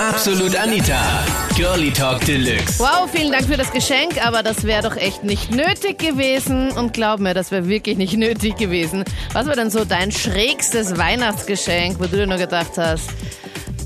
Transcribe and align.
Absolut 0.00 0.54
Anita. 0.54 1.26
Girlie 1.56 1.90
Talk 1.90 2.24
Deluxe. 2.24 2.78
Wow, 2.78 3.10
vielen 3.10 3.32
Dank 3.32 3.46
für 3.46 3.56
das 3.56 3.72
Geschenk, 3.72 4.24
aber 4.24 4.44
das 4.44 4.64
wäre 4.64 4.82
doch 4.82 4.96
echt 4.96 5.24
nicht 5.24 5.50
nötig 5.50 5.98
gewesen. 5.98 6.70
Und 6.78 6.92
glaub 6.92 7.18
mir, 7.18 7.34
das 7.34 7.50
wäre 7.50 7.68
wirklich 7.68 7.98
nicht 7.98 8.16
nötig 8.16 8.56
gewesen. 8.56 9.02
Was 9.32 9.48
war 9.48 9.56
denn 9.56 9.70
so 9.70 9.84
dein 9.84 10.12
schrägstes 10.12 10.96
Weihnachtsgeschenk, 10.96 11.98
wo 11.98 12.04
du 12.04 12.16
dir 12.16 12.28
nur 12.28 12.38
gedacht 12.38 12.78
hast, 12.78 13.10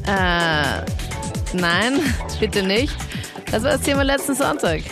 äh, 0.07 0.85
nein, 1.57 2.01
bitte 2.41 2.63
nicht? 2.63 2.95
Das 3.51 3.65
war 3.65 3.71
das 3.73 3.81
Thema 3.81 4.03
letzten 4.03 4.35
Sonntag. 4.35 4.83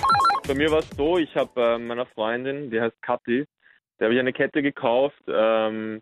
Bei 0.48 0.54
mir 0.54 0.70
war 0.70 0.78
es 0.78 0.88
so, 0.96 1.18
ich 1.18 1.34
habe 1.36 1.60
äh, 1.60 1.78
meiner 1.78 2.06
Freundin, 2.06 2.70
die 2.70 2.80
heißt 2.80 2.96
Kathi, 3.02 3.44
der 3.98 4.06
habe 4.06 4.14
ich 4.14 4.20
eine 4.20 4.32
Kette 4.32 4.62
gekauft 4.62 5.20
ähm, 5.28 6.00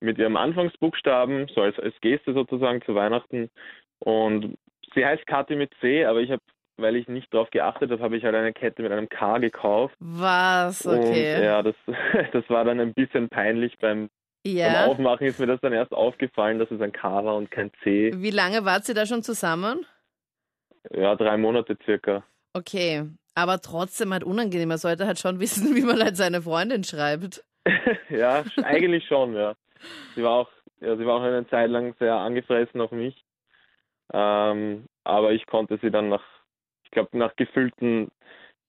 mit 0.00 0.18
ihrem 0.18 0.36
Anfangsbuchstaben, 0.36 1.46
so 1.54 1.60
als, 1.60 1.78
als 1.78 1.94
Geste 2.00 2.34
sozusagen 2.34 2.82
zu 2.82 2.96
Weihnachten. 2.96 3.48
Und 4.00 4.56
sie 4.94 5.04
heißt 5.04 5.26
Kathi 5.26 5.56
mit 5.56 5.72
C, 5.80 6.04
aber 6.04 6.20
ich 6.20 6.30
habe, 6.30 6.42
weil 6.76 6.96
ich 6.96 7.08
nicht 7.08 7.32
darauf 7.32 7.50
geachtet 7.50 7.90
habe, 7.90 8.02
habe 8.02 8.16
ich 8.16 8.24
halt 8.24 8.34
eine 8.34 8.52
Kette 8.52 8.82
mit 8.82 8.92
einem 8.92 9.08
K 9.08 9.38
gekauft. 9.38 9.94
Was? 9.98 10.86
Okay. 10.86 11.36
Und 11.36 11.44
ja, 11.44 11.62
das, 11.62 11.74
das 12.32 12.48
war 12.48 12.64
dann 12.64 12.80
ein 12.80 12.94
bisschen 12.94 13.28
peinlich 13.28 13.78
beim, 13.78 14.10
ja. 14.46 14.72
beim 14.72 14.90
Aufmachen 14.90 15.26
ist 15.26 15.40
mir 15.40 15.46
das 15.46 15.60
dann 15.60 15.72
erst 15.72 15.92
aufgefallen, 15.92 16.58
dass 16.58 16.70
es 16.70 16.80
ein 16.80 16.92
K 16.92 17.24
war 17.24 17.36
und 17.36 17.50
kein 17.50 17.70
C. 17.82 18.12
Wie 18.14 18.30
lange 18.30 18.64
wart 18.64 18.88
ihr 18.88 18.94
da 18.94 19.06
schon 19.06 19.22
zusammen? 19.22 19.86
Ja, 20.92 21.14
drei 21.16 21.36
Monate 21.36 21.76
circa. 21.84 22.24
Okay, 22.52 23.04
aber 23.34 23.60
trotzdem 23.60 24.12
halt 24.12 24.24
unangenehm. 24.24 24.68
Man 24.68 24.78
sollte 24.78 25.06
halt 25.06 25.18
schon 25.18 25.40
wissen, 25.40 25.74
wie 25.76 25.82
man 25.82 26.02
halt 26.02 26.16
seine 26.16 26.42
Freundin 26.42 26.84
schreibt. 26.84 27.44
ja, 28.10 28.44
eigentlich 28.62 29.06
schon, 29.06 29.34
ja. 29.34 29.54
Sie 30.14 30.22
war 30.22 30.32
auch, 30.32 30.50
ja, 30.80 30.96
sie 30.96 31.04
war 31.04 31.16
auch 31.16 31.22
eine 31.22 31.46
Zeit 31.48 31.70
lang 31.70 31.94
sehr 31.98 32.14
angefressen 32.14 32.80
auf 32.80 32.92
mich. 32.92 33.25
Ähm, 34.12 34.86
aber 35.04 35.32
ich 35.32 35.46
konnte 35.46 35.78
sie 35.82 35.90
dann 35.90 36.08
nach, 36.08 36.24
ich 36.84 36.90
glaube, 36.90 37.16
nach 37.16 37.34
gefühlten 37.36 38.10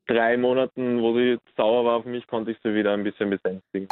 drei 0.07 0.37
Monaten, 0.37 1.01
wo 1.01 1.15
sie 1.15 1.37
sauer 1.55 1.85
war 1.85 1.97
auf 1.97 2.05
mich, 2.05 2.25
konnte 2.27 2.51
ich 2.51 2.57
sie 2.63 2.73
wieder 2.73 2.93
ein 2.93 3.03
bisschen 3.03 3.29
besänftigen. 3.29 3.87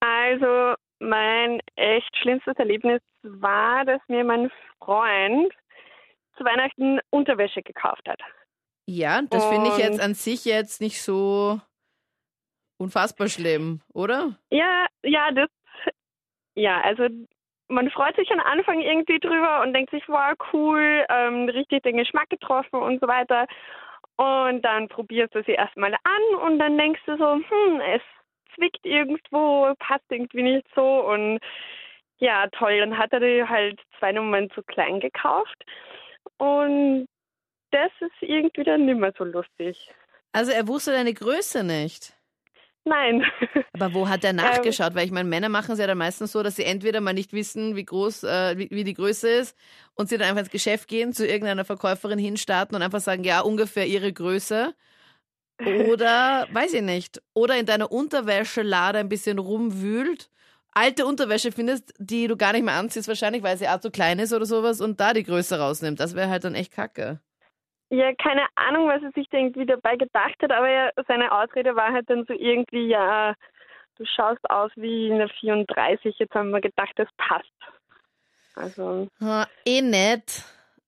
Also 0.00 0.74
mein 0.98 1.60
echt 1.76 2.16
schlimmstes 2.16 2.56
Erlebnis 2.56 3.00
war, 3.22 3.84
dass 3.84 4.00
mir 4.08 4.24
mein 4.24 4.50
Freund 4.78 5.52
zu 6.36 6.44
Weihnachten 6.44 7.00
Unterwäsche 7.10 7.62
gekauft 7.62 8.08
hat. 8.08 8.20
Ja, 8.86 9.22
das 9.22 9.44
finde 9.46 9.70
ich 9.70 9.78
jetzt 9.78 10.00
an 10.00 10.14
sich 10.14 10.44
jetzt 10.44 10.80
nicht 10.80 11.02
so 11.02 11.60
unfassbar 12.78 13.28
schlimm, 13.28 13.80
oder? 13.94 14.36
Ja, 14.50 14.86
ja, 15.04 15.30
das, 15.30 15.48
ja, 16.56 16.80
also 16.80 17.08
man 17.72 17.90
freut 17.90 18.14
sich 18.16 18.30
am 18.30 18.40
Anfang 18.40 18.80
irgendwie 18.80 19.18
drüber 19.18 19.62
und 19.62 19.72
denkt 19.72 19.90
sich, 19.90 20.06
wow, 20.08 20.34
cool, 20.52 21.04
ähm, 21.08 21.48
richtig 21.48 21.82
den 21.82 21.96
Geschmack 21.96 22.28
getroffen 22.30 22.76
und 22.76 23.00
so 23.00 23.08
weiter. 23.08 23.46
Und 24.16 24.62
dann 24.62 24.88
probierst 24.88 25.34
du 25.34 25.42
sie 25.42 25.52
erstmal 25.52 25.94
an 25.94 26.40
und 26.46 26.58
dann 26.58 26.76
denkst 26.76 27.00
du 27.06 27.16
so, 27.16 27.34
hm, 27.34 27.80
es 27.80 28.02
zwickt 28.54 28.84
irgendwo, 28.84 29.72
passt 29.78 30.04
irgendwie 30.10 30.42
nicht 30.42 30.66
so 30.74 31.06
und 31.08 31.40
ja, 32.18 32.46
toll, 32.52 32.78
dann 32.78 32.96
hat 32.96 33.12
er 33.12 33.20
die 33.20 33.42
halt 33.42 33.80
zwei 33.98 34.12
Nummern 34.12 34.50
zu 34.50 34.62
klein 34.62 35.00
gekauft 35.00 35.64
und 36.36 37.08
das 37.70 37.90
ist 38.00 38.12
irgendwie 38.20 38.64
dann 38.64 38.84
nicht 38.84 38.98
mehr 38.98 39.14
so 39.16 39.24
lustig. 39.24 39.90
Also 40.32 40.52
er 40.52 40.68
wusste 40.68 40.92
deine 40.92 41.14
Größe 41.14 41.64
nicht. 41.64 42.14
Nein. 42.84 43.24
Aber 43.72 43.94
wo 43.94 44.08
hat 44.08 44.24
er 44.24 44.32
nachgeschaut? 44.32 44.94
Weil 44.94 45.06
ich 45.06 45.12
meine, 45.12 45.28
Männer 45.28 45.48
machen 45.48 45.72
es 45.72 45.78
ja 45.78 45.86
dann 45.86 45.98
meistens 45.98 46.32
so, 46.32 46.42
dass 46.42 46.56
sie 46.56 46.64
entweder 46.64 47.00
mal 47.00 47.12
nicht 47.12 47.32
wissen, 47.32 47.76
wie 47.76 47.84
groß, 47.84 48.24
äh, 48.24 48.58
wie, 48.58 48.70
wie 48.70 48.84
die 48.84 48.94
Größe 48.94 49.28
ist 49.28 49.56
und 49.94 50.08
sie 50.08 50.18
dann 50.18 50.28
einfach 50.28 50.40
ins 50.42 50.50
Geschäft 50.50 50.88
gehen, 50.88 51.12
zu 51.12 51.26
irgendeiner 51.26 51.64
Verkäuferin 51.64 52.18
hinstarten 52.18 52.76
und 52.76 52.82
einfach 52.82 53.00
sagen, 53.00 53.24
ja, 53.24 53.40
ungefähr 53.40 53.86
ihre 53.86 54.12
Größe. 54.12 54.74
Oder, 55.64 56.48
weiß 56.52 56.72
ich 56.74 56.82
nicht, 56.82 57.22
oder 57.34 57.56
in 57.56 57.66
deiner 57.66 57.92
Unterwäschelade 57.92 58.98
ein 58.98 59.08
bisschen 59.08 59.38
rumwühlt, 59.38 60.28
alte 60.72 61.06
Unterwäsche 61.06 61.52
findest, 61.52 61.94
die 61.98 62.26
du 62.26 62.36
gar 62.36 62.52
nicht 62.52 62.64
mehr 62.64 62.74
anziehst, 62.74 63.06
wahrscheinlich, 63.06 63.42
weil 63.42 63.58
sie 63.58 63.68
auch 63.68 63.80
zu 63.80 63.90
klein 63.90 64.18
ist 64.18 64.32
oder 64.32 64.46
sowas 64.46 64.80
und 64.80 64.98
da 64.98 65.12
die 65.12 65.22
Größe 65.22 65.58
rausnimmt. 65.58 66.00
Das 66.00 66.14
wäre 66.14 66.30
halt 66.30 66.44
dann 66.44 66.54
echt 66.54 66.72
kacke. 66.72 67.20
Ja, 67.94 68.10
keine 68.14 68.46
Ahnung, 68.54 68.88
was 68.88 69.02
er 69.02 69.12
sich 69.12 69.28
da 69.28 69.36
irgendwie 69.36 69.66
dabei 69.66 69.96
gedacht 69.96 70.36
hat, 70.40 70.50
aber 70.50 70.70
ja, 70.70 70.90
seine 71.06 71.30
Ausrede 71.30 71.76
war 71.76 71.92
halt 71.92 72.08
dann 72.08 72.24
so 72.26 72.32
irgendwie, 72.32 72.86
ja, 72.88 73.34
du 73.98 74.06
schaust 74.06 74.48
aus 74.48 74.70
wie 74.76 75.12
eine 75.12 75.28
34, 75.28 76.18
jetzt 76.18 76.34
haben 76.34 76.52
wir 76.52 76.62
gedacht, 76.62 76.92
das 76.96 77.08
passt. 77.18 77.52
Also, 78.54 79.08
Ha, 79.20 79.46
eh 79.66 79.82
nett, 79.82 80.42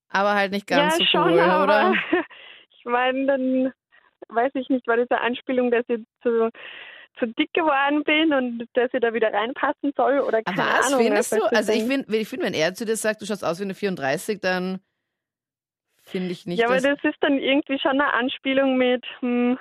aber 0.09 0.33
halt 0.33 0.53
nicht 0.53 0.67
ganz 0.67 0.95
ja, 0.95 0.99
so 0.99 1.05
schon, 1.05 1.33
cool, 1.35 1.41
aber 1.41 1.91
oder? 1.91 1.93
ich 2.79 2.85
meine, 2.87 3.27
dann 3.27 3.73
weiß 4.29 4.53
ich 4.55 4.71
nicht, 4.71 4.87
war 4.87 4.97
das 4.97 5.11
eine 5.11 5.21
Anspielung, 5.21 5.71
dass 5.71 5.85
ich 5.89 6.01
zu, 6.23 6.49
zu 7.19 7.27
dick 7.27 7.53
geworden 7.53 8.03
bin 8.05 8.33
und 8.33 8.67
dass 8.73 8.89
ich 8.95 9.01
da 9.01 9.13
wieder 9.13 9.31
reinpassen 9.31 9.93
soll 9.95 10.21
oder 10.21 10.43
keine 10.43 10.57
Was 10.57 10.87
Ahnung. 10.87 11.05
findest 11.05 11.33
du? 11.33 11.43
Also 11.55 11.73
ich 11.73 11.85
finde, 11.85 12.17
ich 12.17 12.29
find, 12.29 12.43
wenn 12.43 12.55
er 12.55 12.73
zu 12.73 12.87
dir 12.87 12.97
sagt, 12.97 13.21
du 13.21 13.27
schaust 13.27 13.45
aus 13.45 13.61
wie 13.61 13.65
eine 13.65 13.75
34, 13.75 14.41
dann 14.41 14.81
finde 16.15 16.31
ich 16.31 16.47
nicht, 16.47 16.61
Ja, 16.61 16.67
aber 16.67 16.77
das 16.77 17.03
ist 17.03 17.19
dann 17.21 17.39
irgendwie 17.39 17.79
schon 17.81 18.01
eine 18.01 18.15
Anspielung 18.15 18.77
mit, 18.77 19.05
hm, 19.19 19.59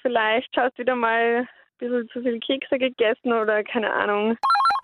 vielleicht 0.00 0.56
hast 0.56 0.78
du 0.78 0.82
wieder 0.82 0.96
mal 0.96 1.40
ein 1.40 1.48
bisschen 1.78 2.08
zu 2.08 2.22
viel 2.22 2.40
Kekse 2.40 2.78
gegessen 2.78 3.30
oder 3.30 3.62
keine 3.62 3.92
Ahnung. 3.92 4.38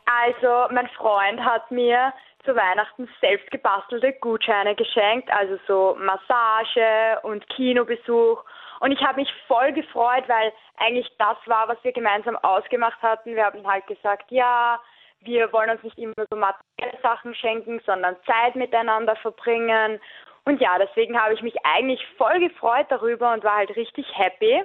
Also, 0.04 0.66
mein 0.74 0.88
Freund 0.88 1.42
hat 1.42 1.70
mir 1.70 2.12
zu 2.44 2.54
Weihnachten 2.54 3.08
selbst 3.22 3.50
gebastelte 3.50 4.12
Gutscheine 4.20 4.74
geschenkt, 4.74 5.30
also 5.32 5.58
so 5.66 5.96
Massage 5.98 7.18
und 7.22 7.48
Kinobesuch. 7.48 8.44
Und 8.80 8.92
ich 8.92 9.00
habe 9.00 9.20
mich 9.20 9.32
voll 9.46 9.72
gefreut, 9.72 10.24
weil 10.26 10.52
eigentlich 10.76 11.10
das 11.18 11.36
war, 11.46 11.68
was 11.68 11.82
wir 11.84 11.92
gemeinsam 11.92 12.36
ausgemacht 12.36 13.00
hatten. 13.00 13.34
Wir 13.34 13.44
haben 13.46 13.66
halt 13.66 13.86
gesagt, 13.86 14.30
ja, 14.30 14.78
wir 15.20 15.52
wollen 15.52 15.70
uns 15.70 15.82
nicht 15.82 15.98
immer 15.98 16.14
so 16.30 16.36
materielle 16.36 16.98
Sachen 17.02 17.34
schenken, 17.34 17.80
sondern 17.86 18.16
Zeit 18.26 18.56
miteinander 18.56 19.16
verbringen. 19.16 20.00
Und 20.50 20.60
ja, 20.60 20.76
deswegen 20.78 21.16
habe 21.16 21.34
ich 21.34 21.42
mich 21.42 21.54
eigentlich 21.62 22.00
voll 22.16 22.40
gefreut 22.40 22.86
darüber 22.88 23.32
und 23.32 23.44
war 23.44 23.58
halt 23.58 23.76
richtig 23.76 24.04
happy. 24.18 24.64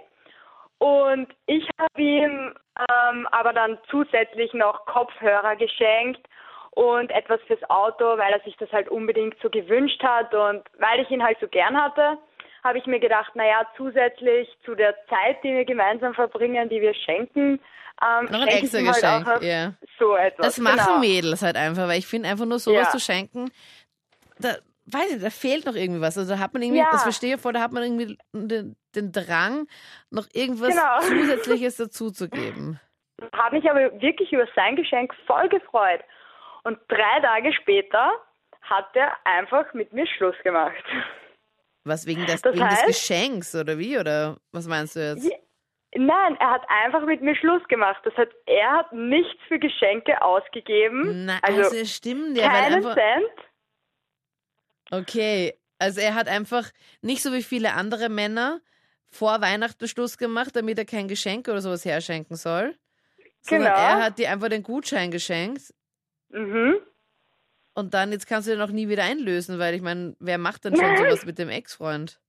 Und 0.79 1.27
ich 1.45 1.67
habe 1.77 2.01
ihm 2.01 2.55
ähm, 2.89 3.27
aber 3.31 3.53
dann 3.53 3.77
zusätzlich 3.91 4.51
noch 4.53 4.83
Kopfhörer 4.87 5.55
geschenkt 5.55 6.27
und 6.71 7.11
etwas 7.11 7.39
fürs 7.45 7.63
Auto, 7.69 8.03
weil 8.17 8.33
er 8.33 8.39
sich 8.39 8.57
das 8.57 8.71
halt 8.71 8.89
unbedingt 8.89 9.35
so 9.43 9.49
gewünscht 9.51 10.01
hat. 10.01 10.33
Und 10.33 10.63
weil 10.79 11.01
ich 11.01 11.09
ihn 11.11 11.23
halt 11.23 11.37
so 11.39 11.47
gern 11.47 11.79
hatte, 11.79 12.17
habe 12.63 12.79
ich 12.79 12.87
mir 12.87 12.99
gedacht, 12.99 13.35
naja, 13.35 13.67
zusätzlich 13.77 14.49
zu 14.65 14.73
der 14.73 14.95
Zeit, 15.05 15.43
die 15.43 15.53
wir 15.53 15.65
gemeinsam 15.65 16.15
verbringen, 16.15 16.67
die 16.67 16.81
wir 16.81 16.95
schenken, 16.95 17.59
ähm, 18.01 18.25
Noch 18.31 18.41
ein 18.41 18.47
extra 18.47 18.79
halt 18.79 18.95
Geschenk, 18.95 19.27
noch 19.27 19.41
ja. 19.43 19.73
so 19.99 20.15
etwas. 20.15 20.47
Das 20.47 20.57
machen 20.57 20.79
genau. 20.79 20.99
Mädels 20.99 21.43
halt 21.43 21.55
einfach, 21.55 21.87
weil 21.87 21.99
ich 21.99 22.07
finde 22.07 22.27
einfach 22.27 22.45
nur 22.47 22.57
sowas 22.57 22.87
Ja. 22.87 22.89
zu 22.89 22.99
schenken, 22.99 23.51
da, 24.39 24.55
weiß 24.85 25.15
ich, 25.15 25.21
da 25.21 25.29
fehlt 25.29 25.65
noch 25.65 25.75
irgendwie 25.75 26.01
was. 26.01 26.17
Also 26.17 26.33
da 26.33 26.39
hat 26.39 26.53
man 26.53 26.61
irgendwie, 26.61 26.79
Ja. 26.79 26.89
das 26.91 27.03
verstehe 27.03 27.35
ich 27.35 27.41
voll, 27.41 27.53
da 27.53 27.61
hat 27.61 27.71
man 27.71 27.83
irgendwie 27.83 28.17
den, 28.33 28.75
den 28.95 29.11
Drang, 29.11 29.67
noch 30.11 30.27
irgendwas 30.33 30.69
Genau. 30.69 30.99
Zusätzliches 31.01 31.77
dazuzugeben. 31.77 32.79
habe 33.33 33.55
mich 33.57 33.69
aber 33.69 33.99
wirklich 34.01 34.31
über 34.31 34.47
sein 34.55 34.75
Geschenk 34.75 35.13
voll 35.27 35.47
gefreut. 35.49 36.01
Und 36.63 36.77
drei 36.87 37.19
Tage 37.21 37.53
später 37.53 38.11
hat 38.61 38.89
er 38.95 39.15
einfach 39.25 39.73
mit 39.73 39.93
mir 39.93 40.07
Schluss 40.07 40.35
gemacht. 40.43 40.83
Was, 41.83 42.07
wegen, 42.07 42.25
des, 42.25 42.41
Das 42.41 42.55
wegen 42.55 42.67
des 42.67 42.79
heißt- 42.79 42.87
Geschenks 42.87 43.55
oder 43.55 43.77
wie? 43.77 43.97
Oder 43.99 44.37
was 44.51 44.67
meinst 44.67 44.95
du 44.95 44.99
jetzt? 45.01 45.23
Ja, 45.29 45.37
Nein, 45.97 46.35
er 46.41 46.51
hat 46.51 46.63
einfach 46.83 47.05
mit 47.05 47.21
mir 47.21 47.35
Schluss 47.37 47.65
gemacht. 47.69 48.01
Das 48.03 48.13
heißt, 48.17 48.31
er 48.47 48.71
hat 48.73 48.91
nichts 48.91 49.39
für 49.47 49.57
Geschenke 49.59 50.21
ausgegeben. 50.21 51.25
Na, 51.25 51.37
also, 51.41 51.61
also 51.61 51.85
stimmt, 51.85 52.37
ja, 52.37 52.49
keinen 52.49 52.73
einfach, 52.75 52.95
Cent. 52.95 53.31
Okay, 54.91 55.53
also 55.79 55.99
er 56.01 56.15
hat 56.15 56.27
einfach 56.27 56.69
nicht 57.01 57.21
so 57.21 57.33
wie 57.33 57.43
viele 57.43 57.73
andere 57.73 58.09
Männer 58.09 58.59
vor 59.09 59.41
Weihnachten 59.41 59.87
Schluss 59.87 60.17
gemacht, 60.17 60.55
damit 60.55 60.77
er 60.77 60.85
kein 60.85 61.07
Geschenk 61.07 61.47
oder 61.47 61.61
sowas 61.61 61.85
herschenken 61.85 62.35
soll. 62.35 62.75
Sondern 63.41 63.73
Genau. 63.73 63.83
er 63.85 64.03
hat 64.03 64.17
dir 64.19 64.31
einfach 64.31 64.49
den 64.49 64.63
Gutschein 64.63 65.11
geschenkt 65.11 65.73
Mhm. 66.29 66.75
und 67.75 67.93
dann 67.93 68.11
jetzt 68.11 68.27
kannst 68.27 68.47
du 68.47 68.51
den 68.51 68.61
auch 68.61 68.71
nie 68.71 68.89
wieder 68.89 69.03
einlösen, 69.03 69.59
weil 69.59 69.73
ich 69.75 69.81
meine, 69.81 70.15
wer 70.19 70.37
macht 70.37 70.65
denn 70.65 70.75
schon 70.75 70.97
sowas 70.97 71.25
mit 71.25 71.37
dem 71.39 71.49
Ex-Freund? 71.49 72.19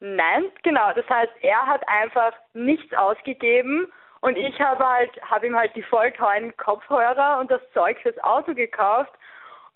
Nein, 0.00 0.44
genau. 0.62 0.92
Das 0.94 1.08
heißt, 1.08 1.32
er 1.40 1.66
hat 1.66 1.82
einfach 1.88 2.32
nichts 2.52 2.92
ausgegeben 2.94 3.90
und 4.20 4.36
ich 4.36 4.58
habe 4.60 4.84
halt, 4.86 5.10
habe 5.22 5.46
ihm 5.46 5.56
halt 5.56 5.74
die 5.74 5.82
voll 5.84 6.12
teuren 6.12 6.54
Kopfhörer 6.56 7.38
und 7.40 7.50
das 7.50 7.62
Zeug 7.72 7.96
fürs 8.02 8.18
Auto 8.18 8.52
gekauft. 8.54 9.12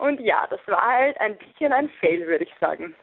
Und 0.01 0.19
ja, 0.21 0.47
das 0.49 0.59
war 0.65 0.81
halt 0.81 1.15
ein 1.21 1.37
bisschen 1.37 1.71
ein 1.71 1.87
Fail, 1.99 2.25
würde 2.25 2.43
ich 2.43 2.49
sagen. 2.59 2.95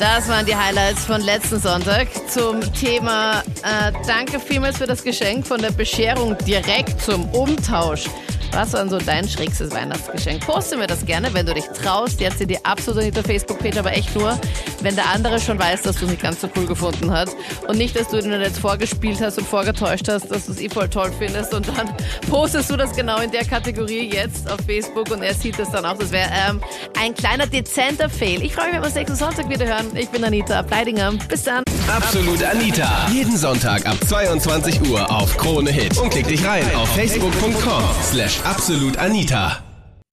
Das 0.00 0.28
waren 0.28 0.44
die 0.44 0.56
Highlights 0.56 1.06
von 1.06 1.20
letzten 1.20 1.58
Sonntag 1.58 2.08
zum 2.28 2.60
Thema 2.72 3.40
äh, 3.62 3.92
Danke 4.04 4.40
vielmals 4.40 4.78
für 4.78 4.86
das 4.86 5.04
Geschenk 5.04 5.46
von 5.46 5.62
der 5.62 5.70
Bescherung 5.70 6.36
direkt 6.38 7.00
zum 7.00 7.24
Umtausch. 7.32 8.06
Was 8.52 8.74
war 8.74 8.80
denn 8.80 8.90
so 8.90 8.98
dein 8.98 9.26
schrägstes 9.26 9.70
Weihnachtsgeschenk? 9.72 10.44
Poste 10.44 10.76
mir 10.76 10.86
das 10.86 11.06
gerne, 11.06 11.32
wenn 11.32 11.46
du 11.46 11.54
dich 11.54 11.64
traust. 11.64 12.20
Jetzt 12.20 12.38
sie 12.38 12.46
dir 12.46 12.58
absolut 12.64 13.02
nicht 13.02 13.16
der 13.16 13.24
Facebook-Page, 13.24 13.78
aber 13.78 13.92
echt 13.92 14.14
nur, 14.14 14.38
wenn 14.82 14.94
der 14.94 15.08
andere 15.08 15.40
schon 15.40 15.58
weiß, 15.58 15.82
dass 15.82 15.96
du 15.96 16.04
es 16.04 16.10
nicht 16.10 16.22
ganz 16.22 16.42
so 16.42 16.50
cool 16.56 16.66
gefunden 16.66 17.10
hast. 17.10 17.34
Und 17.66 17.78
nicht, 17.78 17.98
dass 17.98 18.08
du 18.08 18.18
ihn 18.18 18.30
jetzt 18.30 18.58
vorgespielt 18.58 19.22
hast 19.22 19.38
und 19.38 19.46
vorgetäuscht 19.46 20.06
hast, 20.08 20.30
dass 20.30 20.46
du 20.46 20.52
es 20.52 20.60
eh 20.60 20.68
voll 20.68 20.88
toll 20.88 21.10
findest. 21.18 21.54
Und 21.54 21.66
dann 21.68 21.94
postest 22.30 22.70
du 22.70 22.76
das 22.76 22.94
genau 22.94 23.20
in 23.20 23.30
der 23.30 23.44
Kategorie 23.44 24.12
jetzt 24.12 24.50
auf 24.50 24.60
Facebook 24.66 25.10
und 25.10 25.22
er 25.22 25.34
sieht 25.34 25.58
das 25.58 25.70
dann 25.70 25.86
auch. 25.86 25.96
Das 25.96 26.12
wäre 26.12 26.28
ähm, 26.48 26.60
ein 27.00 27.14
kleiner 27.14 27.46
dezenter 27.46 28.10
Fail. 28.10 28.42
Ich 28.42 28.54
freue 28.54 28.66
mich, 28.66 28.74
wenn 28.74 28.82
wir 28.82 28.86
uns 28.86 28.94
nächsten 28.94 29.16
Sonntag 29.16 29.48
wieder 29.48 29.64
hören. 29.64 29.86
Ich 29.96 30.10
bin 30.10 30.22
Anita 30.24 30.62
Pleidinger. 30.62 31.12
Bis 31.26 31.44
dann. 31.44 31.64
Absolut 31.88 32.42
Anita. 32.42 33.06
Jeden 33.10 33.36
Sonntag 33.36 33.86
ab 33.86 33.96
22 34.06 34.82
Uhr 34.90 35.10
auf 35.10 35.36
Krone 35.38 35.70
Hit. 35.70 35.96
Und 35.96 36.10
klick 36.10 36.28
dich 36.28 36.44
rein 36.44 36.64
auf 36.74 36.88
facebook.com 36.94 37.82
slash 38.10 38.41
absolutanita. 38.44 39.71